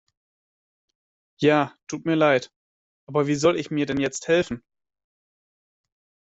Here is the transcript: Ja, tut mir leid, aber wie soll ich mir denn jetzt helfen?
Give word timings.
Ja, 1.43 1.77
tut 1.87 2.05
mir 2.05 2.15
leid, 2.15 2.51
aber 3.07 3.27
wie 3.27 3.35
soll 3.35 3.55
ich 3.55 3.69
mir 3.69 3.85
denn 3.85 3.99
jetzt 3.99 4.27
helfen? 4.27 4.63